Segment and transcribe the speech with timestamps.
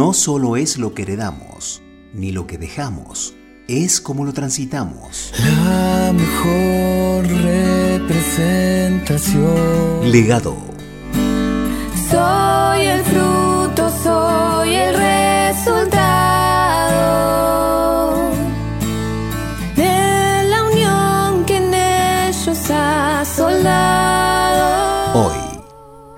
[0.00, 1.82] no solo es lo que heredamos,
[2.14, 3.34] ni lo que dejamos,
[3.68, 5.34] es como lo transitamos.
[5.38, 10.10] La mejor representación.
[10.10, 10.56] Legado.
[12.10, 15.90] Soy el fruto, soy el resultado
[19.76, 25.26] de la unión que en ellos ha soldado.
[25.26, 25.60] Hoy,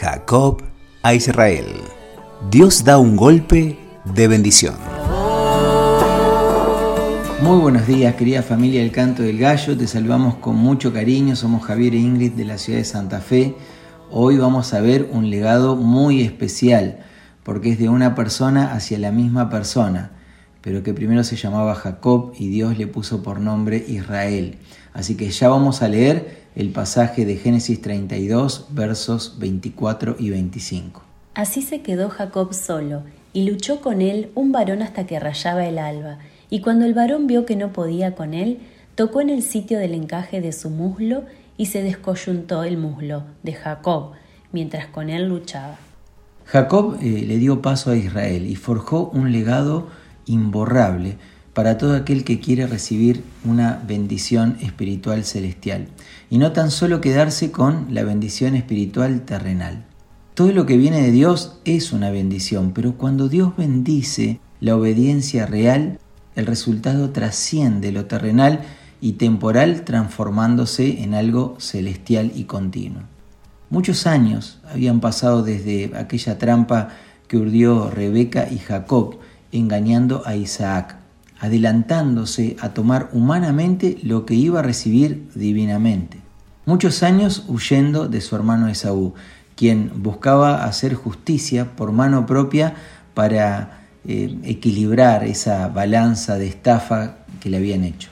[0.00, 0.62] Jacob
[1.02, 1.83] a Israel.
[2.54, 4.76] Dios da un golpe de bendición.
[7.42, 9.76] Muy buenos días, querida familia del Canto del Gallo.
[9.76, 11.34] Te saludamos con mucho cariño.
[11.34, 13.56] Somos Javier e Ingrid de la ciudad de Santa Fe.
[14.08, 17.00] Hoy vamos a ver un legado muy especial,
[17.42, 20.12] porque es de una persona hacia la misma persona,
[20.60, 24.58] pero que primero se llamaba Jacob y Dios le puso por nombre Israel.
[24.92, 31.13] Así que ya vamos a leer el pasaje de Génesis 32, versos 24 y 25.
[31.34, 33.02] Así se quedó Jacob solo,
[33.32, 36.18] y luchó con él un varón hasta que rayaba el alba,
[36.48, 38.60] y cuando el varón vio que no podía con él,
[38.94, 41.24] tocó en el sitio del encaje de su muslo,
[41.56, 44.12] y se descoyuntó el muslo de Jacob,
[44.52, 45.76] mientras con él luchaba.
[46.46, 49.88] Jacob eh, le dio paso a Israel y forjó un legado
[50.26, 51.16] imborrable
[51.52, 55.88] para todo aquel que quiere recibir una bendición espiritual celestial,
[56.30, 59.84] y no tan solo quedarse con la bendición espiritual terrenal.
[60.34, 65.46] Todo lo que viene de Dios es una bendición, pero cuando Dios bendice la obediencia
[65.46, 66.00] real,
[66.34, 68.62] el resultado trasciende lo terrenal
[69.00, 73.02] y temporal transformándose en algo celestial y continuo.
[73.70, 76.88] Muchos años habían pasado desde aquella trampa
[77.28, 79.18] que urdió Rebeca y Jacob,
[79.52, 80.96] engañando a Isaac,
[81.38, 86.18] adelantándose a tomar humanamente lo que iba a recibir divinamente.
[86.66, 89.14] Muchos años huyendo de su hermano Esaú,
[89.56, 92.74] quien buscaba hacer justicia por mano propia
[93.14, 98.10] para eh, equilibrar esa balanza de estafa que le habían hecho.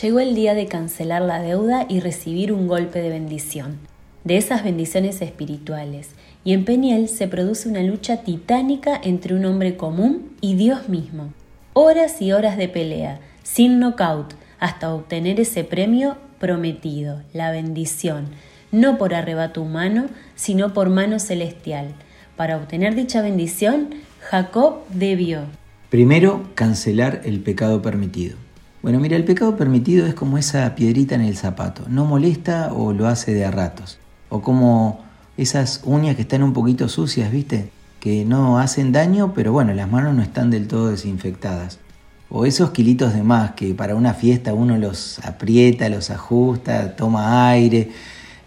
[0.00, 3.78] Llegó el día de cancelar la deuda y recibir un golpe de bendición,
[4.24, 6.10] de esas bendiciones espirituales,
[6.44, 11.32] y en Peniel se produce una lucha titánica entre un hombre común y Dios mismo.
[11.74, 18.28] Horas y horas de pelea, sin knockout, hasta obtener ese premio prometido, la bendición,
[18.72, 21.94] no por arrebato humano, sino por mano celestial.
[22.36, 23.90] Para obtener dicha bendición,
[24.20, 25.42] Jacob debió.
[25.90, 28.36] Primero, cancelar el pecado permitido.
[28.82, 31.84] Bueno, mira, el pecado permitido es como esa piedrita en el zapato.
[31.88, 33.98] No molesta o lo hace de a ratos.
[34.30, 35.04] O como
[35.36, 37.68] esas uñas que están un poquito sucias, ¿viste?
[38.00, 41.78] Que no hacen daño, pero bueno, las manos no están del todo desinfectadas.
[42.30, 47.50] O esos kilitos de más que para una fiesta uno los aprieta, los ajusta, toma
[47.50, 47.90] aire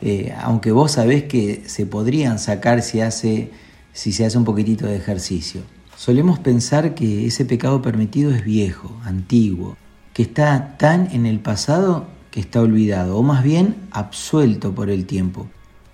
[0.08, 3.50] eh, aunque vos sabés que se podrían sacar si, hace,
[3.92, 5.62] si se hace un poquitito de ejercicio.
[5.98, 9.78] Solemos pensar que ese pecado permitido es viejo, antiguo,
[10.14, 15.08] que está tan en el pasado que está olvidado, o más bien absuelto por el
[15.08, 15.48] tiempo.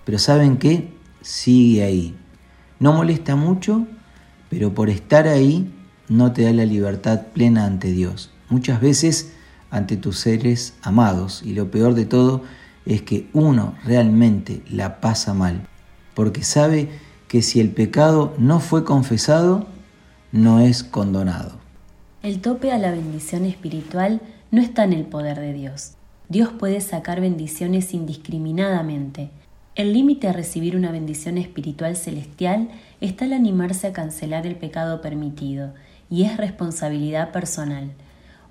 [0.04, 0.92] Pero ¿saben qué?
[1.22, 2.14] Sigue ahí.
[2.80, 3.86] No molesta mucho,
[4.50, 5.72] pero por estar ahí
[6.10, 8.30] no te da la libertad plena ante Dios.
[8.50, 9.32] Muchas veces
[9.70, 11.42] ante tus seres amados.
[11.42, 12.42] Y lo peor de todo
[12.86, 15.68] es que uno realmente la pasa mal,
[16.14, 16.88] porque sabe
[17.28, 19.66] que si el pecado no fue confesado,
[20.32, 21.52] no es condonado.
[22.22, 24.20] El tope a la bendición espiritual
[24.50, 25.92] no está en el poder de Dios.
[26.28, 29.30] Dios puede sacar bendiciones indiscriminadamente.
[29.74, 32.68] El límite a recibir una bendición espiritual celestial
[33.00, 35.74] está al animarse a cancelar el pecado permitido,
[36.10, 37.92] y es responsabilidad personal.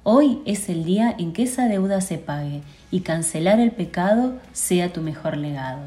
[0.03, 4.91] Hoy es el día en que esa deuda se pague y cancelar el pecado sea
[4.91, 5.81] tu mejor legado.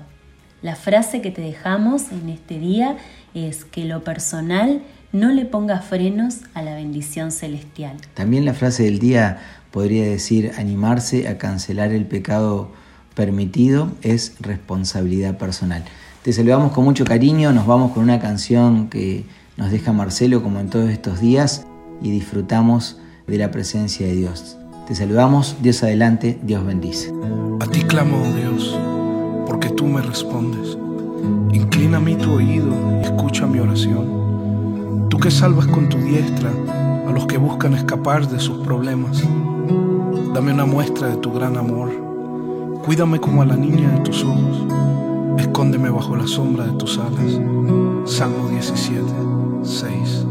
[0.62, 2.96] La frase que te dejamos en este día
[3.34, 7.96] es que lo personal no le ponga frenos a la bendición celestial.
[8.14, 9.38] También la frase del día
[9.72, 12.70] podría decir animarse a cancelar el pecado
[13.16, 15.82] permitido es responsabilidad personal.
[16.22, 19.24] Te saludamos con mucho cariño, nos vamos con una canción que
[19.56, 21.66] nos deja Marcelo como en todos estos días
[22.00, 24.56] y disfrutamos de la presencia de Dios.
[24.86, 27.12] Te saludamos, Dios adelante, Dios bendice.
[27.60, 28.78] A ti clamo, oh Dios,
[29.46, 30.76] porque tú me respondes.
[31.52, 32.66] Inclina a mí tu oído
[33.00, 35.08] y escucha mi oración.
[35.08, 36.50] Tú que salvas con tu diestra
[37.06, 39.22] a los que buscan escapar de sus problemas.
[40.34, 41.90] Dame una muestra de tu gran amor.
[42.84, 44.66] Cuídame como a la niña de tus ojos.
[45.38, 47.40] Escóndeme bajo la sombra de tus alas.
[48.04, 49.02] Salmo 17,
[49.62, 50.26] 6.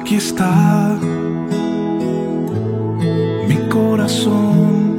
[0.00, 0.96] Aquí está
[3.48, 4.98] mi corazón.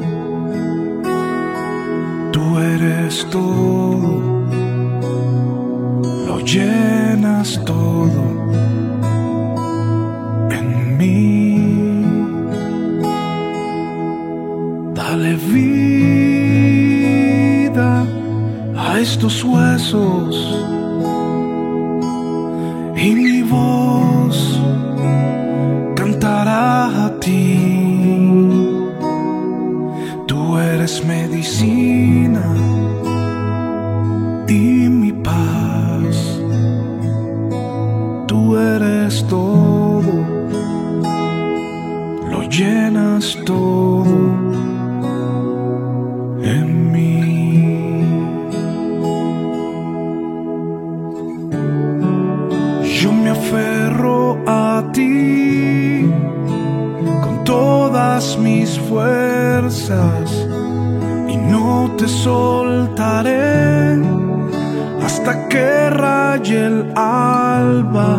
[2.32, 4.44] Tú eres todo,
[6.28, 8.39] lo llenas todo
[42.90, 44.06] llenas todo
[46.42, 48.02] en mí.
[53.00, 56.10] Yo me aferro a ti
[57.24, 60.48] con todas mis fuerzas
[61.28, 64.02] y no te soltaré
[65.04, 68.18] hasta que raye el alba.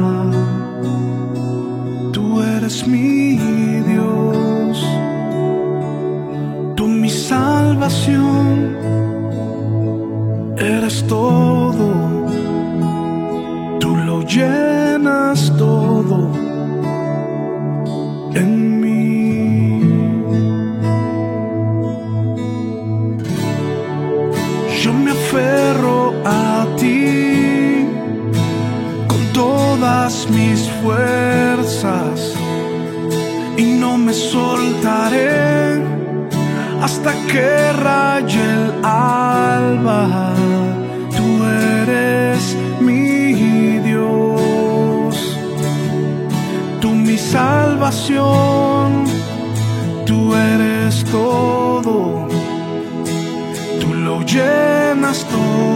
[2.12, 3.39] Tú eres mi
[10.58, 12.26] eres todo
[13.78, 16.30] tú lo llenas todo
[18.34, 19.80] en mí.
[24.82, 27.86] Yo me aferro a ti
[29.08, 32.34] con todas mis fuerzas
[33.56, 35.29] y no me soltaré
[36.82, 40.32] hasta que raye el alba.
[41.16, 45.14] Tú eres mi Dios,
[46.80, 49.04] tú mi salvación,
[50.06, 52.28] tú eres todo,
[53.80, 55.69] tú lo llenas todo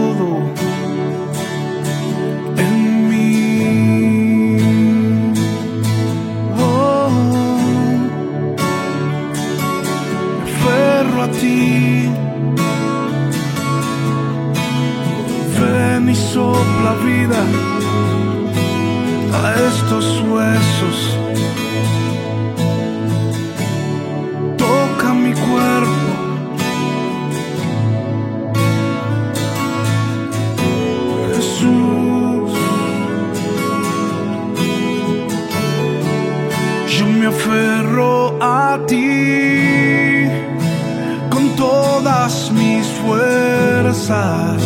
[41.29, 44.61] con todas mis fuerzas.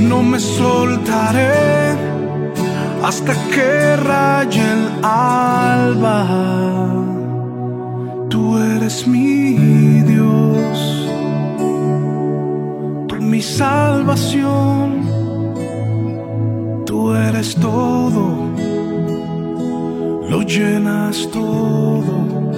[0.00, 1.92] No me soltaré
[3.02, 6.18] hasta que raye el alba.
[8.28, 11.08] Tú eres mi Dios,
[13.08, 15.02] tú mi salvación,
[16.86, 18.24] tú eres todo,
[20.30, 22.51] lo llenas todo